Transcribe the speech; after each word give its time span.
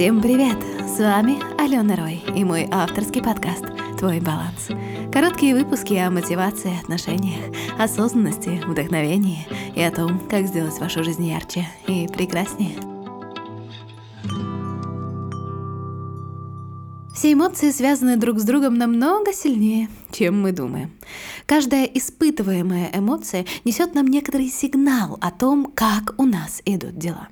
Всем 0.00 0.22
привет! 0.22 0.56
С 0.88 0.98
вами 0.98 1.36
Алена 1.60 1.94
Рой 1.94 2.22
и 2.34 2.42
мой 2.42 2.66
авторский 2.70 3.22
подкаст 3.22 3.66
«Твой 3.98 4.18
баланс». 4.18 4.68
Короткие 5.12 5.54
выпуски 5.54 5.92
о 5.92 6.10
мотивации, 6.10 6.72
отношениях, 6.80 7.54
осознанности, 7.78 8.62
вдохновении 8.66 9.46
и 9.76 9.82
о 9.82 9.90
том, 9.90 10.18
как 10.20 10.46
сделать 10.46 10.80
вашу 10.80 11.04
жизнь 11.04 11.26
ярче 11.26 11.68
и 11.86 12.08
прекраснее. 12.08 12.78
Все 17.14 17.34
эмоции 17.34 17.70
связаны 17.70 18.16
друг 18.16 18.40
с 18.40 18.44
другом 18.44 18.78
намного 18.78 19.34
сильнее, 19.34 19.90
чем 20.10 20.40
мы 20.40 20.52
думаем. 20.52 20.92
Каждая 21.50 21.84
испытываемая 21.84 22.92
эмоция 22.94 23.44
несет 23.64 23.96
нам 23.96 24.06
некоторый 24.06 24.46
сигнал 24.46 25.18
о 25.20 25.32
том, 25.32 25.72
как 25.74 26.14
у 26.16 26.24
нас 26.24 26.62
идут 26.64 26.96
дела. 26.96 27.26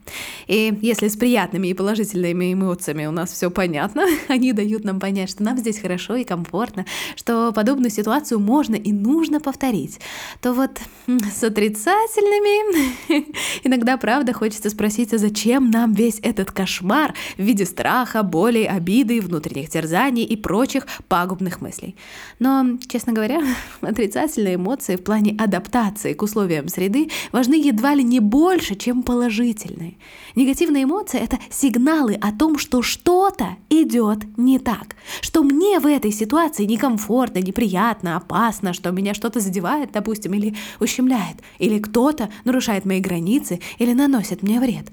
И 0.48 0.76
если 0.82 1.06
с 1.06 1.16
приятными 1.16 1.68
и 1.68 1.74
положительными 1.74 2.52
эмоциями 2.52 3.06
у 3.06 3.12
нас 3.12 3.30
все 3.30 3.48
понятно, 3.48 4.06
они 4.28 4.52
дают 4.52 4.82
нам 4.82 4.98
понять, 4.98 5.30
что 5.30 5.44
нам 5.44 5.56
здесь 5.56 5.78
хорошо 5.78 6.16
и 6.16 6.24
комфортно, 6.24 6.84
что 7.14 7.52
подобную 7.52 7.92
ситуацию 7.92 8.40
можно 8.40 8.74
и 8.74 8.90
нужно 8.90 9.38
повторить, 9.38 10.00
то 10.40 10.52
вот 10.52 10.80
с 11.06 11.44
отрицательными 11.44 13.24
иногда, 13.62 13.96
правда, 13.98 14.32
хочется 14.32 14.68
спросить, 14.70 15.14
а 15.14 15.18
зачем 15.18 15.70
нам 15.70 15.92
весь 15.92 16.18
этот 16.24 16.50
кошмар 16.50 17.14
в 17.36 17.42
виде 17.42 17.64
страха, 17.64 18.24
боли, 18.24 18.64
обиды, 18.64 19.20
внутренних 19.20 19.70
терзаний 19.70 20.24
и 20.24 20.34
прочих 20.34 20.88
пагубных 21.06 21.60
мыслей. 21.60 21.94
Но, 22.40 22.78
честно 22.88 23.12
говоря, 23.12 23.40
отрицательные 23.80 24.07
отрицательные 24.08 24.54
эмоции 24.54 24.96
в 24.96 25.04
плане 25.04 25.36
адаптации 25.38 26.14
к 26.14 26.22
условиям 26.22 26.68
среды 26.68 27.10
важны 27.30 27.54
едва 27.54 27.94
ли 27.94 28.02
не 28.02 28.20
больше, 28.20 28.74
чем 28.74 29.02
положительные. 29.02 29.96
Негативные 30.34 30.84
эмоции— 30.84 31.20
это 31.22 31.38
сигналы 31.50 32.14
о 32.14 32.32
том, 32.32 32.58
что 32.58 32.82
что-то 32.82 33.56
идет 33.68 34.24
не 34.38 34.58
так, 34.58 34.96
что 35.20 35.42
мне 35.42 35.78
в 35.78 35.86
этой 35.86 36.10
ситуации 36.10 36.64
некомфортно, 36.64 37.40
неприятно, 37.40 38.16
опасно, 38.16 38.72
что 38.72 38.90
меня 38.90 39.14
что-то 39.14 39.40
задевает, 39.40 39.92
допустим, 39.92 40.32
или 40.34 40.56
ущемляет, 40.80 41.36
или 41.58 41.78
кто-то 41.78 42.30
нарушает 42.44 42.84
мои 42.84 43.00
границы 43.00 43.60
или 43.78 43.92
наносит 43.92 44.42
мне 44.42 44.58
вред. 44.58 44.86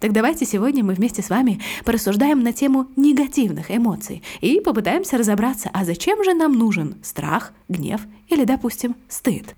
Так 0.00 0.12
давайте 0.12 0.44
сегодня 0.44 0.84
мы 0.84 0.94
вместе 0.94 1.22
с 1.22 1.30
вами 1.30 1.60
порассуждаем 1.84 2.42
на 2.42 2.52
тему 2.52 2.86
негативных 2.94 3.70
эмоций 3.70 4.22
и 4.40 4.60
попытаемся 4.60 5.18
разобраться, 5.18 5.70
а 5.72 5.84
зачем 5.84 6.22
же 6.22 6.34
нам 6.34 6.52
нужен 6.52 6.96
страх, 7.02 7.52
гнев 7.68 8.02
или, 8.28 8.44
допустим, 8.44 8.94
стыд. 9.08 9.56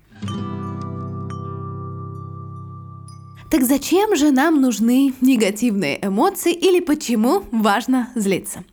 Так 3.51 3.63
зачем 3.63 4.15
же 4.15 4.31
нам 4.31 4.61
нужны 4.61 5.13
негативные 5.21 5.99
эмоции 6.01 6.53
или 6.53 6.79
почему 6.79 7.43
важно 7.51 8.09
злиться? 8.15 8.63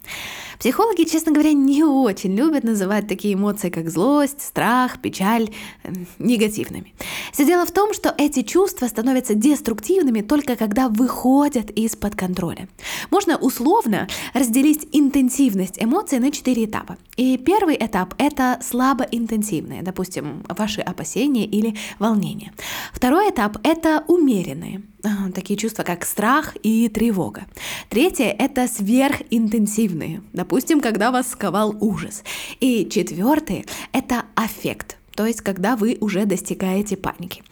Психологи, 0.58 1.04
честно 1.04 1.30
говоря, 1.32 1.52
не 1.52 1.84
очень 1.84 2.34
любят 2.34 2.64
называть 2.64 3.06
такие 3.06 3.34
эмоции, 3.34 3.70
как 3.70 3.88
злость, 3.90 4.42
страх, 4.42 5.00
печаль, 5.00 5.50
э, 5.84 5.92
негативными. 6.18 6.94
Все 7.32 7.44
дело 7.44 7.64
в 7.64 7.70
том, 7.70 7.94
что 7.94 8.12
эти 8.18 8.42
чувства 8.42 8.86
становятся 8.88 9.34
деструктивными 9.34 10.20
только 10.20 10.56
когда 10.56 10.88
выходят 10.88 11.70
из-под 11.70 12.16
контроля. 12.16 12.68
Можно 13.10 13.36
условно 13.36 14.08
разделить 14.34 14.88
интенсивность 14.92 15.80
эмоций 15.82 16.18
на 16.18 16.32
четыре 16.32 16.64
этапа. 16.64 16.96
И 17.16 17.36
первый 17.38 17.76
этап— 17.76 18.14
это 18.18 18.58
слабоинтенсивные, 18.62 19.82
допустим, 19.82 20.44
ваши 20.48 20.80
опасения 20.80 21.46
или 21.46 21.76
волнения. 22.00 22.52
Второй 22.92 23.30
этап— 23.30 23.58
это 23.62 24.02
умеренные, 24.08 24.82
такие 25.34 25.58
чувства, 25.58 25.82
как 25.82 26.04
страх 26.04 26.56
и 26.62 26.88
тревога. 26.88 27.46
Третье— 27.88 28.34
это 28.38 28.66
сверхинтенсивные, 28.68 30.22
допустим, 30.32 30.80
когда 30.80 31.10
вас 31.10 31.30
сковал 31.30 31.76
ужас. 31.80 32.22
И 32.60 32.88
четвертый— 32.90 33.66
это 33.92 34.24
аффект, 34.34 34.96
то 35.14 35.26
есть 35.26 35.40
когда 35.40 35.76
вы 35.76 35.96
уже 36.00 36.26
достигаете 36.26 36.96
паники. 36.96 37.42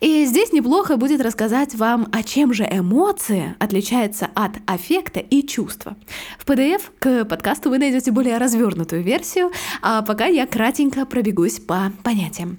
И 0.00 0.24
здесь 0.26 0.52
неплохо 0.52 0.96
будет 0.96 1.20
рассказать 1.20 1.74
вам, 1.74 2.08
о 2.12 2.22
чем 2.22 2.52
же 2.52 2.64
эмоция 2.70 3.56
отличается 3.58 4.28
от 4.34 4.52
аффекта 4.66 5.20
и 5.20 5.46
чувства. 5.46 5.96
В 6.38 6.46
PDF 6.46 6.82
к 6.98 7.24
подкасту 7.24 7.70
вы 7.70 7.78
найдете 7.78 8.10
более 8.10 8.38
развернутую 8.38 9.02
версию, 9.02 9.52
а 9.82 10.02
пока 10.02 10.26
я 10.26 10.46
кратенько 10.46 11.06
пробегусь 11.06 11.60
по 11.60 11.92
понятиям. 12.02 12.58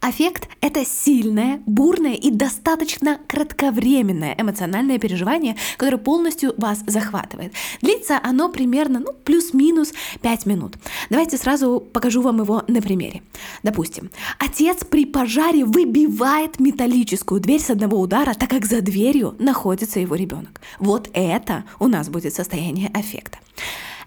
Аффект— 0.00 0.48
это 0.60 0.84
сильное, 0.84 1.60
бурное 1.66 2.14
и 2.14 2.30
достаточно 2.30 3.18
кратковременное 3.26 4.36
эмоциональное 4.38 4.98
переживание, 4.98 5.56
которое 5.76 5.96
полностью 5.98 6.54
вас 6.56 6.84
захватывает. 6.86 7.52
Длится 7.82 8.20
оно 8.22 8.48
примерно 8.48 9.00
ну, 9.00 9.12
плюс-минус 9.24 9.92
5 10.22 10.46
минут. 10.46 10.76
Давайте 11.10 11.36
сразу 11.36 11.80
покажу 11.80 12.22
вам 12.22 12.40
его 12.40 12.62
на 12.68 12.80
примере. 12.80 13.22
Допустим, 13.64 14.10
отец 14.38 14.84
при 14.84 15.04
пожаре 15.04 15.64
выбивает 15.64 16.60
металлическую 16.60 17.40
дверь 17.40 17.60
с 17.60 17.70
одного 17.70 17.98
удара, 17.98 18.34
так 18.34 18.50
как 18.50 18.66
за 18.66 18.80
дверью 18.80 19.34
находится 19.40 19.98
его 19.98 20.14
ребенок. 20.14 20.60
Вот 20.78 21.10
это 21.12 21.64
у 21.80 21.88
нас 21.88 22.08
будет 22.08 22.34
состояние 22.34 22.88
аффекта. 22.94 23.38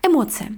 Эмоция. 0.03 0.51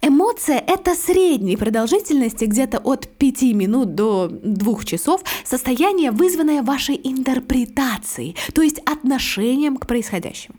Эмоция— 0.00 0.62
это 0.66 0.94
средней 0.94 1.56
продолжительности, 1.56 2.44
где-то 2.44 2.78
от 2.78 3.08
5 3.08 3.42
минут 3.54 3.94
до 3.94 4.28
2 4.28 4.84
часов, 4.84 5.22
состояние, 5.44 6.12
вызванное 6.12 6.62
вашей 6.62 7.00
интерпретацией, 7.02 8.36
то 8.54 8.62
есть 8.62 8.78
отношением 8.80 9.76
к 9.76 9.86
происходящему. 9.86 10.56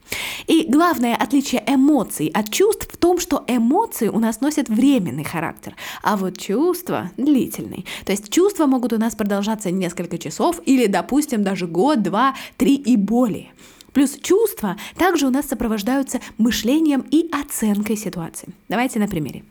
И 0.47 0.65
главное 0.67 1.15
отличие 1.15 1.63
эмоций 1.65 2.27
от 2.27 2.49
чувств 2.49 2.89
в 2.91 2.97
том, 2.97 3.19
что 3.19 3.45
эмоции 3.47 4.09
у 4.09 4.19
нас 4.19 4.41
носят 4.41 4.67
временный 4.67 5.23
характер, 5.23 5.75
а 6.03 6.17
вот 6.17 6.37
чувства— 6.37 7.11
длительный. 7.17 7.85
То 8.05 8.11
есть 8.11 8.29
чувства 8.29 8.65
могут 8.65 8.91
у 8.91 8.97
нас 8.97 9.15
продолжаться 9.15 9.71
несколько 9.71 10.17
часов 10.17 10.59
или, 10.65 10.87
допустим, 10.87 11.43
даже 11.43 11.67
год, 11.67 12.01
два, 12.01 12.35
три 12.57 12.75
и 12.75 12.97
более. 12.97 13.51
Плюс 13.97 14.15
чувства 14.21 14.77
также 14.95 15.25
у 15.25 15.31
нас 15.31 15.47
сопровождаются 15.47 16.21
мышлением 16.37 17.03
и 17.09 17.27
оценкой 17.31 17.97
ситуации. 17.97 18.53
Давайте 18.69 18.99
на 18.99 19.07
примере. 19.07 19.43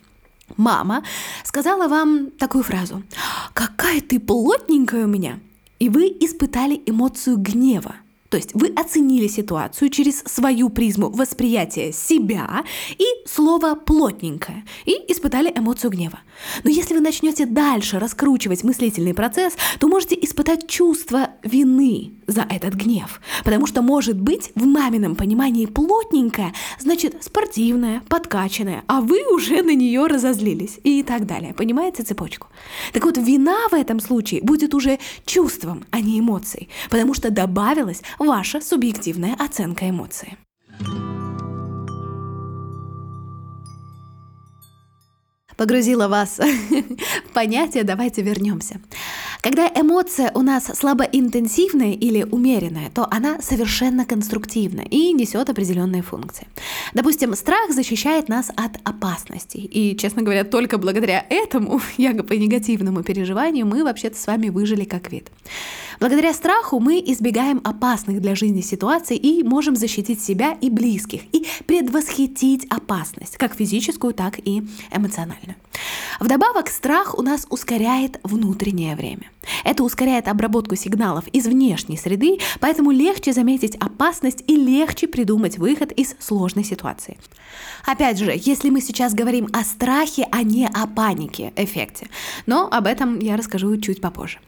Мама 0.56 1.02
сказала 1.42 1.88
вам 1.88 2.30
такую 2.30 2.62
фразу 2.62 3.02
«Какая 3.54 4.00
ты 4.00 4.20
плотненькая 4.20 5.06
у 5.06 5.08
меня!» 5.08 5.40
И 5.80 5.88
вы 5.88 6.16
испытали 6.20 6.80
эмоцию 6.86 7.38
гнева– 7.38 7.96
то 8.28 8.37
есть 8.37 8.50
вы 8.54 8.69
оценили 8.69 9.28
ситуацию 9.28 9.91
через 9.91 10.20
свою 10.20 10.69
призму 10.69 11.10
восприятия 11.10 11.92
себя 11.92 12.64
и 12.98 13.04
слово 13.26 13.75
«плотненькое» 13.75 14.64
и 14.84 14.92
испытали 15.09 15.53
эмоцию 15.54 15.91
гнева. 15.91 16.20
Но 16.64 16.70
если 16.70 16.94
вы 16.94 17.00
начнете 17.00 17.47
дальше 17.47 17.98
раскручивать 17.98 18.64
мыслительный 18.64 19.14
процесс, 19.14 19.54
то 19.78 19.88
можете 19.88 20.16
испытать 20.20 20.69
чувство 20.69 21.31
вины 21.42 22.12
за 22.26 22.42
этот 22.42 22.75
гнев. 22.75 23.20
Потому 23.44 23.66
что, 23.66 23.82
может 23.82 24.20
быть, 24.20 24.50
в 24.54 24.66
мамином 24.66 25.16
понимании 25.16 25.66
плотненькое 25.66 26.53
значит 26.78 27.22
спортивное, 27.22 28.03
подкачанное, 28.08 28.82
а 28.87 29.00
вы 29.00 29.22
уже 29.32 29.62
на 29.62 29.75
нее 29.75 30.06
разозлились 30.06 30.78
и 30.82 31.03
так 31.03 31.26
далее. 31.26 31.54
Понимаете 31.54 32.03
цепочку? 32.03 32.48
Так 32.93 33.04
вот, 33.04 33.16
вина 33.16 33.69
в 33.70 33.75
этом 33.75 34.00
случае 34.00 34.43
будет 34.43 34.75
уже 34.75 34.98
чувством, 35.25 35.84
а 35.91 36.00
не 36.00 36.20
эмоцией, 36.20 36.69
потому 36.91 37.14
что 37.14 37.31
добавилась 37.31 38.03
ваша 38.19 38.60
субъективная 38.60 39.34
оценка 39.34 39.88
эмоции. 39.88 40.37
Погрузила 45.56 46.06
вас 46.06 46.38
в 46.38 47.32
понятие, 47.32 47.82
давайте 47.82 48.21
вернемся. 48.21 48.81
Когда 49.41 49.69
эмоция 49.69 50.31
у 50.34 50.43
нас 50.43 50.65
слабоинтенсивная 50.75 51.93
или 51.93 52.25
умеренная, 52.25 52.91
то 52.91 53.06
она 53.10 53.40
совершенно 53.40 54.05
конструктивна 54.05 54.82
и 54.82 55.12
несет 55.12 55.49
определенные 55.49 56.02
функции. 56.02 56.49
Допустим, 56.93 57.35
страх 57.35 57.70
защищает 57.70 58.29
нас 58.29 58.50
от 58.56 58.76
опасностей. 58.85 59.62
И, 59.62 59.96
честно 59.96 60.23
говоря, 60.23 60.44
только 60.44 60.79
благодаря 60.79 61.25
этому, 61.31 61.81
якобы 61.96 62.37
негативному 62.37 63.02
переживанию, 63.02 63.67
мы 63.67 63.82
вообще-то 63.82 64.19
с 64.19 64.26
вами 64.26 64.50
выжили 64.50 64.85
как 64.85 65.11
вид. 65.11 65.31
Благодаря 66.00 66.32
страху 66.34 66.78
мы 66.78 67.02
избегаем 67.06 67.60
опасных 67.64 68.20
для 68.20 68.34
жизни 68.34 68.60
ситуаций 68.60 69.16
и 69.16 69.43
можем 69.43 69.76
защитить 69.76 70.22
себя 70.22 70.56
и 70.60 70.70
близких, 70.70 71.22
и 71.32 71.46
предвосхитить 71.66 72.66
опасность, 72.69 73.37
как 73.37 73.54
физическую, 73.54 74.12
так 74.12 74.38
и 74.38 74.62
эмоциональную. 74.93 75.56
Вдобавок, 76.20 76.69
страх 76.69 77.19
у 77.19 77.22
нас 77.22 77.46
ускоряет 77.50 78.19
внутреннее 78.22 78.96
время. 78.96 79.31
Это 79.64 79.84
ускоряет 79.84 80.28
обработку 80.28 80.76
сигналов 80.76 81.26
из 81.28 81.46
внешней 81.46 81.96
среды, 81.96 82.38
поэтому 82.60 82.90
легче 82.90 83.32
заметить 83.32 83.76
опасность 83.76 84.42
и 84.46 84.56
легче 84.56 85.06
придумать 85.06 85.58
выход 85.58 85.92
из 85.92 86.16
сложной 86.19 86.64
ситуации. 86.64 87.19
Опять 87.84 88.19
же, 88.19 88.32
если 88.34 88.70
мы 88.70 88.81
сейчас 88.81 89.14
говорим 89.14 89.49
о 89.52 89.62
страхе, 89.62 90.26
а 90.31 90.42
не 90.42 90.66
о 90.66 90.87
панике 90.87 91.52
эффекте. 91.56 92.08
Но 92.46 92.69
об 92.70 92.87
этом 92.87 93.19
я 93.19 93.37
расскажу 93.37 93.76
чуть 93.78 94.00
попозже. 94.00 94.38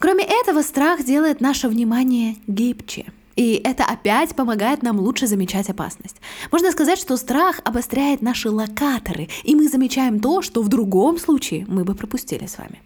Кроме 0.00 0.24
этого, 0.24 0.62
страх 0.62 1.04
делает 1.04 1.40
наше 1.40 1.68
внимание 1.68 2.36
гибче– 2.48 3.04
И 3.40 3.60
это 3.64 3.84
опять 3.84 4.34
помогает 4.34 4.82
нам 4.82 5.00
лучше 5.00 5.26
замечать 5.26 5.70
опасность. 5.70 6.16
Можно 6.52 6.72
сказать, 6.72 6.98
что 6.98 7.16
страх 7.16 7.60
обостряет 7.64 8.22
наши 8.22 8.50
локаторы, 8.50 9.28
и 9.44 9.54
мы 9.54 9.68
замечаем 9.68 10.20
то, 10.20 10.42
что 10.42 10.62
в 10.62 10.68
другом 10.68 11.18
случае 11.18 11.64
мы 11.66 11.84
бы 11.84 11.94
пропустили 11.94 12.46
с 12.46 12.58
вами. 12.58 12.82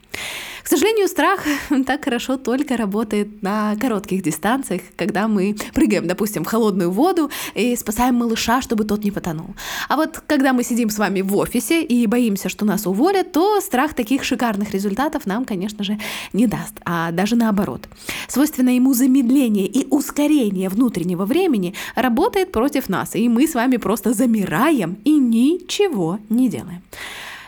К 0.64 0.68
сожалению, 0.68 1.08
страх 1.08 1.44
так 1.86 2.04
хорошо 2.04 2.38
только 2.38 2.78
работает 2.78 3.42
на 3.42 3.76
коротких 3.76 4.22
дистанциях, 4.22 4.80
когда 4.96 5.28
мы 5.28 5.54
прыгаем, 5.74 6.06
допустим, 6.06 6.42
в 6.42 6.46
холодную 6.46 6.90
воду 6.90 7.30
и 7.54 7.76
спасаем 7.76 8.14
малыша, 8.14 8.62
чтобы 8.62 8.84
тот 8.84 9.04
не 9.04 9.10
потонул. 9.10 9.54
А 9.90 9.96
вот 9.96 10.22
когда 10.26 10.54
мы 10.54 10.64
сидим 10.64 10.88
с 10.88 10.96
вами 10.96 11.20
в 11.20 11.36
офисе 11.36 11.84
и 11.84 12.06
боимся, 12.06 12.48
что 12.48 12.64
нас 12.64 12.86
уволят, 12.86 13.32
то 13.32 13.60
страх 13.60 13.92
таких 13.92 14.24
шикарных 14.24 14.72
результатов 14.72 15.26
нам, 15.26 15.44
конечно 15.44 15.84
же, 15.84 15.98
не 16.32 16.46
даст, 16.46 16.80
а 16.86 17.10
даже 17.10 17.36
наоборот. 17.36 17.86
Свойственно 18.28 18.74
ему 18.74 18.94
замедление 18.94 19.66
и 19.66 19.86
ускорение 19.90 20.70
внутреннего 20.70 21.26
времени 21.26 21.74
работает 21.94 22.52
против 22.52 22.88
нас, 22.88 23.14
и 23.14 23.28
мы 23.28 23.46
с 23.46 23.54
вами 23.54 23.76
просто 23.76 24.14
замираем 24.14 24.96
и 25.04 25.12
ничего 25.18 26.20
не 26.30 26.48
делаем. 26.48 26.80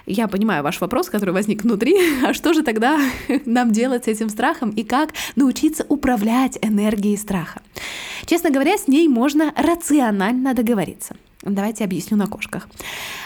Я 0.07 0.29
понимаю 0.29 0.63
ваш 0.63 0.81
вопрос, 0.81 1.11
который 1.11 1.31
возник 1.35 1.65
внутри. 1.65 1.97
А 2.27 2.33
что 2.33 2.53
же 2.53 2.63
тогда 2.63 3.01
нам 3.45 3.73
делать 3.73 4.05
с 4.05 4.09
этим 4.09 4.29
страхом 4.29 4.71
и 4.71 4.85
как 4.85 5.13
научиться 5.35 5.85
управлять 5.89 6.59
энергией 6.63 7.17
страха? 7.17 7.61
Честно 8.25 8.51
говоря, 8.51 8.79
с 8.79 8.89
ней 8.89 9.09
можно 9.09 9.53
рационально 9.57 10.55
договориться. 10.55 11.17
Давайте 11.43 11.85
объясню 11.85 12.17
на 12.17 12.27
кошках. 12.27 12.69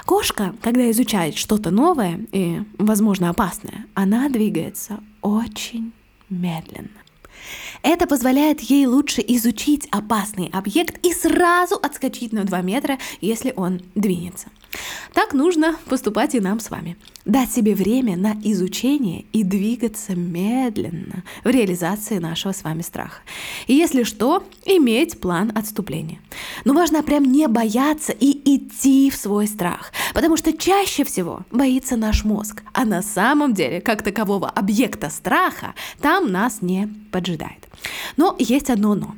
Кошка, 0.05 0.55
когда 0.61 0.91
изучает 0.91 1.37
что-то 1.37 1.71
новое 1.71 2.21
и, 2.32 2.61
возможно, 2.79 3.31
опасное, 3.31 3.87
она 3.94 4.29
двигается 4.29 5.00
очень 5.23 5.93
медленно. 6.29 6.88
Это 7.82 8.06
позволяет 8.06 8.61
ей 8.61 8.87
лучше 8.87 9.23
изучить 9.27 9.88
опасный 9.91 10.50
объект 10.53 11.05
и 11.05 11.12
сразу 11.12 11.77
отскочить 11.77 12.32
на 12.32 12.44
2 12.44 12.62
метра, 12.62 12.99
если 13.21 13.53
он 13.56 13.81
двинется. 13.94 14.49
Так 15.15 15.32
нужно 15.32 15.77
поступать 15.88 16.35
и 16.35 16.41
нам 16.41 16.61
с 16.61 16.71
вами. 16.71 16.97
Дать 17.27 17.53
себе 17.53 17.75
время 17.75 18.17
на 18.17 18.35
изучение 18.43 19.27
и 19.33 19.45
двигаться 19.45 20.15
медленно 20.15 21.23
в 21.45 21.49
реализации 21.49 22.19
нашего 22.19 22.53
с 22.53 22.65
вами 22.65 22.81
страха. 22.81 23.21
И 23.67 23.75
если 23.75 24.05
что, 24.05 24.43
иметь 24.65 25.21
план 25.21 25.53
отступления. 25.55 26.19
Но 26.65 26.73
важно 26.73 27.03
прям 27.03 27.25
не 27.25 27.47
бояться 27.47 28.13
и 28.13 28.31
идти 28.57 29.11
в 29.11 29.17
свой 29.17 29.47
страх, 29.47 29.93
потому 30.15 30.39
что 30.39 30.57
чаще 30.57 31.05
всего 31.05 31.41
боится 31.51 31.97
наш 31.97 32.25
мозг, 32.25 32.63
а 32.73 32.87
на 32.87 33.03
самом 33.03 33.53
деле, 33.53 33.83
как 33.83 34.03
такового 34.03 34.49
объекта 34.49 35.11
страха, 35.11 35.75
там 36.01 36.33
нас 36.33 36.63
не 36.63 36.89
поджидает. 37.13 37.69
Но 38.17 38.35
есть 38.39 38.71
одно 38.71 38.95
но. 38.95 39.15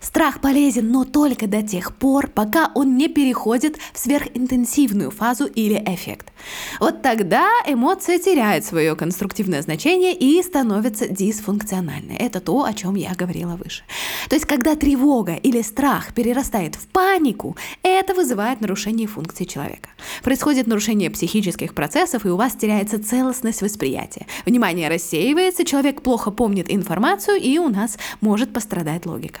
Страх 0.00 0.40
полезен, 0.40 0.90
но 0.90 1.04
только 1.04 1.46
до 1.46 1.62
тех 1.62 1.96
пор, 1.96 2.28
пока 2.28 2.70
он 2.74 2.96
не 2.96 3.08
переходит 3.08 3.78
в 3.92 3.98
сверхинтенсивную 3.98 5.10
фазу 5.10 5.46
или 5.46 5.82
эффект. 5.86 6.32
Вот 6.80 7.02
тогда 7.02 7.48
эмоция 7.66 8.18
теряет 8.18 8.64
свое 8.64 8.96
конструктивное 8.96 9.62
значение 9.62 10.14
и 10.14 10.42
становится 10.42 11.08
дисфункциональной. 11.08 12.16
Это 12.16 12.40
то, 12.40 12.64
о 12.64 12.72
чем 12.72 12.94
я 12.94 13.14
говорила 13.14 13.56
выше. 13.56 13.82
То 14.28 14.36
есть, 14.36 14.46
когда 14.46 14.74
тревога 14.74 15.34
или 15.34 15.62
страх 15.62 16.14
перерастает 16.14 16.74
в 16.74 16.86
панику, 16.88 17.56
это 17.82 18.14
вызывает 18.14 18.60
нарушение 18.60 19.06
функции 19.06 19.44
человека. 19.44 19.88
Происходит 20.22 20.66
нарушение 20.66 21.10
психических 21.10 21.74
процессов, 21.74 22.26
и 22.26 22.28
у 22.28 22.36
вас 22.36 22.54
теряется 22.54 23.02
целостность 23.02 23.62
восприятия. 23.62 24.26
Внимание 24.46 24.88
рассеивается, 24.88 25.64
человек 25.64 26.02
плохо 26.02 26.30
помнит 26.30 26.72
информацию, 26.72 27.36
и 27.36 27.58
у 27.58 27.68
нас 27.68 27.98
может 28.20 28.52
пострадать 28.52 29.06
логика. 29.06 29.40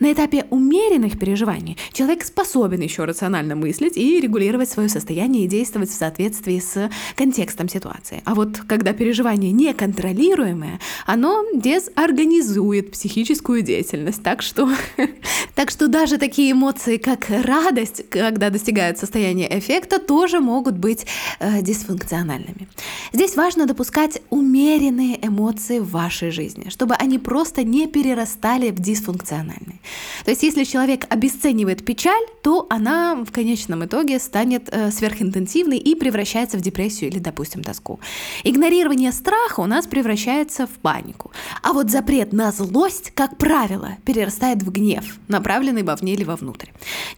На 0.00 0.12
этапе 0.12 0.46
умеренных 0.50 1.18
переживаний 1.18 1.76
человек 1.92 2.24
способен 2.24 2.80
еще 2.80 3.04
рационально 3.04 3.54
мыслить 3.54 3.96
и 3.96 4.20
регулировать 4.20 4.68
свое 4.68 4.88
состояние 4.88 5.44
и 5.44 5.48
действовать 5.48 5.90
в 5.90 5.94
соответствии 5.94 6.58
с 6.58 6.90
контекстом 7.16 7.68
ситуации. 7.68 8.22
А 8.24 8.34
вот 8.34 8.58
когда 8.66 8.92
переживание 8.92 9.52
неконтролируемое, 9.52 10.80
оно 11.06 11.44
дезорганизует 11.54 12.92
психическую 12.92 13.62
деятельность. 13.62 14.22
Так 14.22 14.42
что, 14.42 14.70
так 15.54 15.70
что 15.70 15.88
даже 15.88 16.18
такие 16.18 16.52
эмоции, 16.52 16.96
как 16.96 17.26
радость, 17.28 18.08
когда 18.10 18.50
достигают 18.50 18.98
состояния 18.98 19.58
эффекта, 19.58 19.98
тоже 19.98 20.40
могут 20.40 20.76
быть 20.76 21.06
э, 21.38 21.62
дисфункциональными. 21.62 22.68
Здесь 23.12 23.36
важно 23.36 23.66
допускать 23.66 24.20
умеренные 24.30 25.24
эмоции 25.24 25.78
в 25.78 25.90
вашей 25.90 26.30
жизни, 26.30 26.68
чтобы 26.70 26.94
они 26.94 27.18
просто 27.18 27.62
не 27.62 27.86
перерастали 27.86 28.70
в 28.70 28.80
дисфункциональные. 28.80 29.80
То 30.24 30.30
есть 30.30 30.42
если 30.42 30.64
человек 30.64 31.06
обесценивает 31.08 31.84
печаль, 31.84 32.24
то 32.42 32.66
она 32.70 33.16
в 33.24 33.32
конечном 33.32 33.84
итоге 33.84 34.18
станет 34.18 34.68
э, 34.70 34.90
сверхинтенсивной 34.90 35.78
и 35.78 35.94
превращается 35.94 36.58
в 36.58 36.60
депрессию 36.60 37.10
или, 37.10 37.18
допустим, 37.18 37.62
тоску. 37.62 38.00
Игнорирование 38.42 39.12
страха 39.12 39.60
у 39.60 39.66
нас 39.66 39.86
превращается 39.86 40.66
в 40.66 40.70
панику. 40.70 41.32
А 41.62 41.72
вот 41.72 41.90
запрет 41.90 42.32
на 42.32 42.52
злость, 42.52 43.12
как 43.14 43.36
правило, 43.36 43.96
перерастает 44.04 44.62
в 44.62 44.70
гнев, 44.70 45.04
направленный 45.28 45.82
вовне 45.82 46.14
или 46.14 46.24
вовнутрь. 46.24 46.68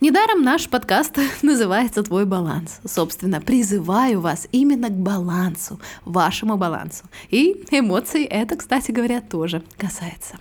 Недаром 0.00 0.42
наш 0.42 0.68
подкаст 0.68 1.18
называется 1.42 2.02
«Твой 2.02 2.24
баланс». 2.24 2.80
Собственно, 2.84 3.40
призываю 3.40 4.20
вас 4.20 4.48
именно 4.52 4.88
к 4.88 4.96
балансу, 4.96 5.80
вашему 6.04 6.56
балансу. 6.56 7.04
И 7.30 7.64
эмоций 7.70 8.24
это, 8.24 8.56
кстати 8.56 8.90
говоря, 8.90 9.20
тоже 9.20 9.62
касается. 9.76 10.36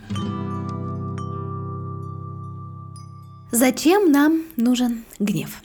Зачем 3.56 4.12
нам 4.12 4.42
нужен 4.58 5.06
гнев? 5.18 5.62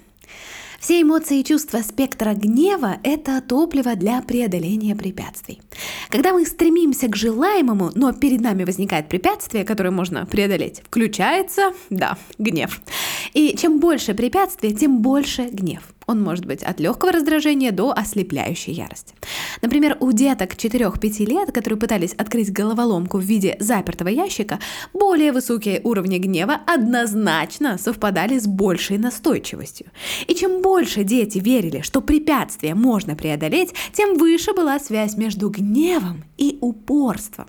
Все 0.80 1.02
эмоции 1.02 1.42
и 1.42 1.44
чувства 1.44 1.80
спектра 1.80 2.34
гнева– 2.34 3.00
это 3.04 3.42
топливо 3.42 3.98
для 3.98 4.22
преодоления 4.22 4.96
препятствий. 4.96 5.62
Когда 6.10 6.34
мы 6.34 6.46
стремимся 6.46 7.08
к 7.08 7.16
желаемому, 7.16 7.92
но 7.96 8.12
перед 8.14 8.42
нами 8.42 8.64
возникает 8.64 9.10
препятствие, 9.10 9.64
которое 9.64 9.92
можно 9.92 10.26
преодолеть, 10.26 10.82
включается, 10.86 11.74
да, 11.90 12.18
гнев. 12.38 12.82
И 13.34 13.56
чем 13.58 13.80
больше 13.80 14.14
препятствий, 14.14 14.74
тем 14.76 15.02
больше 15.02 15.44
гнев. 15.44 15.82
Он 16.08 16.22
может 16.22 16.46
быть 16.46 16.62
от 16.64 16.80
легкого 16.80 17.14
раздражения 17.14 17.72
до 17.72 17.94
ослепляющей 17.94 18.74
ярости. 18.74 19.14
Например, 19.62 19.96
у 20.02 20.12
деток 20.12 20.56
4-5 20.56 21.26
лет, 21.26 21.52
которые 21.54 21.80
пытались 21.80 22.14
открыть 22.14 22.52
головоломку 22.52 23.18
в 23.18 23.22
виде 23.22 23.56
запертого 23.60 24.10
ящика, 24.10 24.60
более 24.94 25.32
высокие 25.32 25.80
уровни 25.84 26.18
гнева 26.18 26.60
однозначно 26.66 27.78
совпадали 27.78 28.40
с 28.40 28.48
большей 28.48 28.98
настойчивостью. 28.98 29.88
И 30.28 30.36
чем 30.36 30.62
больше 30.62 31.04
дети 31.04 31.38
верили, 31.38 31.82
что 31.82 32.02
препятствие 32.02 32.76
можно 32.76 33.16
преодолеть, 33.16 33.74
тем 33.94 34.18
выше 34.18 34.54
была 34.54 34.80
связь 34.80 35.16
между 35.16 35.50
гневом 35.50 35.71
и 36.38 36.58
упорством. 36.62 37.48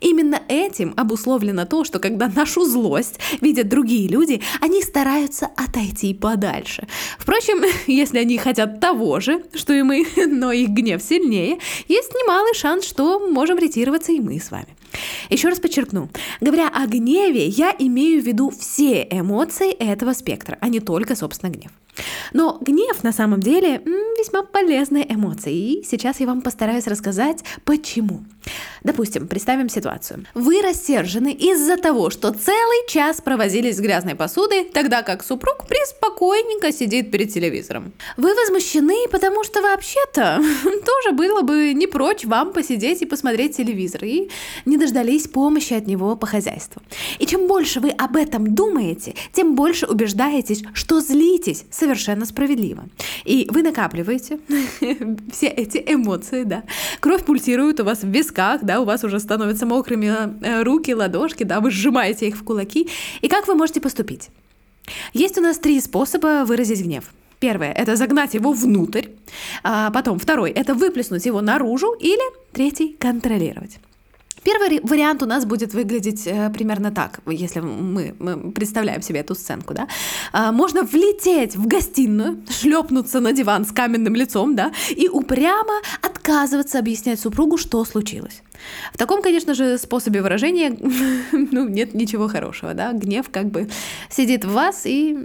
Именно 0.00 0.40
этим 0.48 0.94
обусловлено 0.96 1.64
то, 1.64 1.84
что 1.84 1.98
когда 1.98 2.28
нашу 2.28 2.64
злость 2.64 3.18
видят 3.40 3.68
другие 3.68 4.08
люди, 4.08 4.40
они 4.60 4.82
стараются 4.82 5.46
отойти 5.56 6.14
подальше. 6.14 6.86
Впрочем, 7.18 7.64
если 7.86 8.18
они 8.18 8.38
хотят 8.38 8.80
того 8.80 9.20
же, 9.20 9.42
что 9.54 9.72
и 9.72 9.82
мы, 9.82 10.06
но 10.26 10.52
их 10.52 10.68
гнев 10.70 11.02
сильнее, 11.02 11.58
есть 11.88 12.12
немалый 12.12 12.54
шанс, 12.54 12.84
что 12.84 13.18
можем 13.18 13.58
ретироваться 13.58 14.12
и 14.12 14.20
мы 14.20 14.38
с 14.38 14.50
вами. 14.50 14.68
Еще 15.28 15.48
раз 15.48 15.58
подчеркну, 15.60 16.08
говоря 16.40 16.68
о 16.68 16.86
гневе, 16.86 17.46
я 17.46 17.74
имею 17.78 18.22
в 18.22 18.26
виду 18.26 18.50
все 18.50 19.06
эмоции 19.10 19.72
этого 19.72 20.12
спектра, 20.12 20.56
а 20.60 20.68
не 20.68 20.80
только, 20.80 21.14
собственно, 21.14 21.50
гнев. 21.50 21.70
Но 22.32 22.58
гнев 22.60 23.02
на 23.02 23.12
самом 23.12 23.40
деле 23.40 23.82
весьма 24.18 24.42
полезная 24.42 25.02
эмоция, 25.02 25.52
и 25.52 25.82
сейчас 25.84 26.20
я 26.20 26.26
вам 26.26 26.42
постараюсь 26.42 26.86
рассказать, 26.86 27.44
почему. 27.64 28.24
Допустим, 28.82 29.26
представим 29.26 29.68
ситуацию. 29.68 30.24
Вы 30.34 30.62
рассержены 30.62 31.32
из-за 31.32 31.76
того, 31.76 32.10
что 32.10 32.30
целый 32.32 32.88
час 32.88 33.20
провозились 33.20 33.76
с 33.76 33.80
грязной 33.80 34.14
посудой, 34.14 34.64
тогда 34.64 35.02
как 35.02 35.24
супруг 35.24 35.66
преспокойненько 35.66 36.72
сидит 36.72 37.10
перед 37.10 37.32
телевизором. 37.32 37.92
Вы 38.16 38.34
возмущены, 38.34 39.08
потому 39.10 39.44
что 39.44 39.62
вообще-то 39.62 40.42
тоже 40.64 41.12
было 41.12 41.42
бы 41.42 41.72
не 41.74 41.86
прочь 41.86 42.24
вам 42.24 42.52
посидеть 42.52 43.02
и 43.02 43.06
посмотреть 43.06 43.56
телевизор, 43.56 44.04
и 44.04 44.30
не 44.64 44.76
дождались 44.76 45.28
помощи 45.28 45.74
от 45.74 45.86
него 45.86 46.16
по 46.16 46.26
хозяйству. 46.26 46.82
И 47.18 47.26
чем 47.26 47.46
больше 47.46 47.80
вы 47.80 47.90
об 47.90 48.16
этом 48.16 48.54
думаете, 48.54 49.14
тем 49.32 49.54
больше 49.54 49.86
убеждаетесь, 49.86 50.62
что 50.72 51.00
злитесь 51.00 51.64
совершенно 51.70 52.24
справедливо. 52.24 52.84
И 53.24 53.48
вы 53.50 53.62
накапливаете 53.62 54.38
все 55.32 55.48
эти 55.48 55.82
эмоции, 55.86 56.44
да. 56.44 56.64
Кровь 57.00 57.24
пульсирует 57.24 57.80
у 57.80 57.84
вас 57.84 58.02
в 58.02 58.08
висках, 58.08 58.62
да, 58.68 58.80
у 58.80 58.84
вас 58.84 59.02
уже 59.02 59.18
становятся 59.18 59.66
мокрыми 59.66 60.06
э, 60.44 60.62
руки, 60.62 60.94
ладошки, 60.94 61.44
да, 61.44 61.60
вы 61.60 61.70
сжимаете 61.70 62.28
их 62.28 62.36
в 62.36 62.44
кулаки. 62.44 62.88
И 63.22 63.28
как 63.28 63.48
вы 63.48 63.54
можете 63.54 63.80
поступить? 63.80 64.28
Есть 65.14 65.38
у 65.38 65.40
нас 65.40 65.58
три 65.58 65.80
способа 65.80 66.44
выразить 66.44 66.84
гнев. 66.84 67.04
Первое– 67.40 67.72
это 67.76 67.96
загнать 67.96 68.34
его 68.34 68.52
внутрь. 68.52 69.06
А 69.62 69.90
потом 69.90 70.18
второй– 70.18 70.50
это 70.60 70.74
выплеснуть 70.74 71.26
его 71.26 71.40
наружу. 71.40 71.94
Или 72.00 72.22
третий– 72.52 72.96
контролировать. 73.00 73.78
Первый 74.42 74.80
вариант 74.82 75.22
у 75.22 75.26
нас 75.26 75.44
будет 75.44 75.74
выглядеть 75.74 76.26
э, 76.26 76.50
примерно 76.50 76.90
так, 76.90 77.20
если 77.26 77.60
мы, 77.60 78.14
представляем 78.54 79.02
себе 79.02 79.20
эту 79.20 79.34
сценку, 79.34 79.74
да. 79.74 79.88
А, 80.32 80.52
можно 80.52 80.82
влететь 80.82 81.56
в 81.56 81.66
гостиную, 81.66 82.42
шлепнуться 82.48 83.20
на 83.20 83.32
диван 83.32 83.64
с 83.64 83.72
каменным 83.72 84.14
лицом, 84.14 84.54
да, 84.54 84.72
и 84.90 85.08
упрямо 85.08 85.74
отказываться 86.02 86.78
объяснять 86.78 87.20
супругу, 87.20 87.56
что 87.56 87.84
случилось. 87.84 88.42
В 88.92 88.98
таком, 88.98 89.22
конечно 89.22 89.54
же, 89.54 89.78
способе 89.78 90.22
выражения 90.22 90.76
ну, 91.32 91.68
нет 91.68 91.94
ничего 91.94 92.28
хорошего, 92.28 92.74
да. 92.74 92.92
Гнев 92.92 93.28
как 93.30 93.46
бы 93.46 93.68
сидит 94.10 94.44
в 94.44 94.52
вас 94.52 94.82
и 94.84 95.18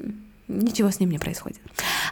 ничего 0.47 0.89
с 0.89 0.99
ним 0.99 1.11
не 1.11 1.19
происходит. 1.19 1.59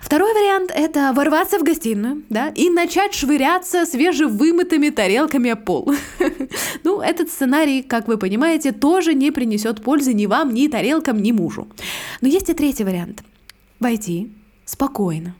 Второй 0.01 0.33
вариант– 0.33 0.71
это 0.75 1.13
ворваться 1.13 1.59
в 1.59 1.63
гостиную, 1.63 2.23
да, 2.29 2.49
и 2.49 2.69
начать 2.69 3.13
швыряться 3.13 3.85
свежевымытыми 3.85 4.89
тарелками 4.89 5.51
о 5.51 5.55
пол. 5.55 5.93
ну, 6.83 7.01
этот 7.01 7.29
сценарий, 7.29 7.83
как 7.83 8.07
вы 8.07 8.17
понимаете, 8.17 8.71
тоже 8.71 9.13
не 9.13 9.31
принесет 9.31 9.83
пользы 9.83 10.13
ни 10.13 10.25
вам, 10.25 10.53
ни 10.53 10.67
тарелкам, 10.67 11.21
ни 11.21 11.31
мужу. 11.31 11.67
Но 12.21 12.27
есть 12.27 12.49
и 12.49 12.53
третий 12.53 12.83
вариант– 12.83 13.23
войти 13.79 14.31
спокойно, 14.65 15.35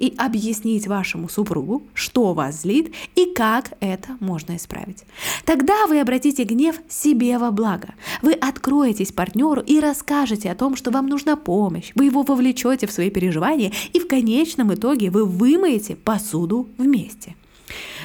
и 0.00 0.14
объяснить 0.16 0.86
вашему 0.86 1.28
супругу, 1.28 1.82
что 1.94 2.32
вас 2.32 2.62
злит 2.62 2.92
и 3.14 3.26
как 3.34 3.72
это 3.80 4.16
можно 4.20 4.56
исправить. 4.56 5.04
Тогда 5.44 5.86
вы 5.86 6.00
обратите 6.00 6.44
гнев 6.44 6.76
себе 6.88 7.38
во 7.38 7.50
благо. 7.50 7.94
Вы 8.22 8.32
откроетесь 8.32 9.12
партнеру 9.12 9.60
и 9.60 9.78
расскажете 9.80 10.50
о 10.50 10.54
том, 10.54 10.74
что 10.76 10.90
вам 10.90 11.06
нужна 11.06 11.36
помощь. 11.36 11.92
Вы 11.94 12.06
его 12.06 12.22
вовлечете 12.22 12.86
в 12.86 12.92
свои 12.92 13.10
переживания, 13.10 13.72
и 13.92 14.00
в 14.00 14.08
конечном 14.08 14.72
итоге 14.74 15.10
вы 15.10 15.24
вымоете 15.24 15.96
посуду 15.96 16.68
вместе. 16.78 17.36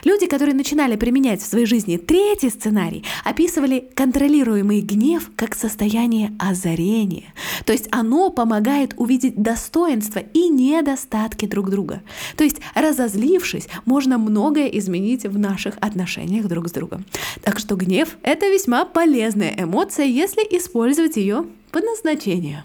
Люди, 0.03 0.27
которые 0.27 0.55
начинали 0.55 0.95
применять 0.95 1.41
в 1.41 1.45
своей 1.45 1.65
жизни 1.65 1.97
третий 1.97 2.49
сценарий, 2.49 3.03
описывали 3.23 3.87
контролируемый 3.95 4.81
гнев 4.81 5.31
как 5.35 5.55
состояние 5.55 6.33
озарения. 6.37 7.33
То 7.65 7.74
есть 7.74 7.88
оно 7.91 8.29
помогает 8.29 8.93
увидеть 8.98 9.41
достоинства 9.41 10.19
и 10.19 10.50
недостатки 10.50 11.45
друг 11.45 11.69
друга. 11.69 12.01
То 12.38 12.43
есть, 12.43 12.57
разозлившись, 12.75 13.67
можно 13.86 14.17
многое 14.17 14.67
изменить 14.67 15.25
в 15.25 15.38
наших 15.38 15.75
отношениях 15.81 16.48
друг 16.48 16.69
с 16.69 16.72
другом. 16.72 17.05
Так 17.41 17.60
что 17.60 17.75
гнев— 17.75 18.17
это 18.22 18.48
весьма 18.48 18.86
полезная 18.86 19.53
эмоция, 19.57 20.05
если 20.05 20.41
использовать 20.41 21.17
ее 21.17 21.45
по 21.72 21.79
назначению. 21.79 22.63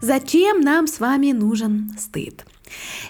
Зачем 0.00 0.60
нам 0.60 0.86
с 0.86 0.98
вами 0.98 1.32
нужен 1.32 1.94
стыд? 1.98 2.44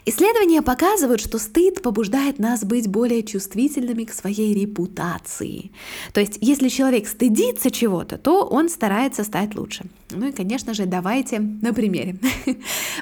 Исследования 0.04 0.62
показывают, 0.62 1.21
что 1.21 1.38
стыд 1.38 1.83
побуждает 1.83 2.38
нас 2.38 2.64
быть 2.64 2.88
более 2.88 3.23
чувствительными 3.23 4.04
к 4.04 4.12
своей 4.12 4.54
репутации. 4.54 5.71
То 6.12 6.21
есть, 6.21 6.38
если 6.40 6.69
человек 6.69 7.07
стыдится 7.07 7.71
чего-то, 7.71 8.19
то 8.19 8.45
он 8.45 8.69
старается 8.69 9.25
стать 9.25 9.54
лучше. 9.54 9.85
Ну 10.11 10.28
и, 10.28 10.33
конечно 10.33 10.75
же, 10.75 10.87
давайте 10.87 11.38
на 11.38 11.73
примере. 11.73 12.16